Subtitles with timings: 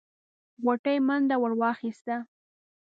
[0.63, 2.15] غوټۍ منډه ور واخيسته.